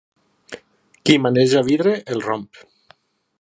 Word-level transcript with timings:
Qui 1.09 1.17
maneja 1.25 1.63
vidre 1.69 1.93
el 2.15 2.25
romp. 2.29 2.49